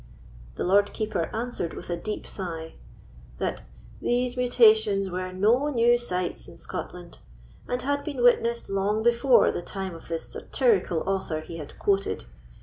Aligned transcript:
The 0.55 0.63
Lord 0.63 0.93
Keeper 0.93 1.29
answered 1.31 1.75
with 1.75 1.91
a 1.91 1.95
deep 1.95 2.25
sigh, 2.25 2.73
"That 3.37 3.61
these 4.01 4.35
mutations 4.35 5.11
were 5.11 5.31
no 5.31 5.67
new 5.69 5.99
sights 5.99 6.47
in 6.47 6.57
Scotland, 6.57 7.19
and 7.67 7.83
had 7.83 8.03
been 8.03 8.23
witnessed 8.23 8.67
long 8.67 9.03
before 9.03 9.51
the 9.51 9.61
time 9.61 9.93
of 9.93 10.07
the 10.07 10.17
satirical 10.17 11.03
author 11.07 11.41
he 11.41 11.57
had 11.57 11.77
quoted. 11.77 12.23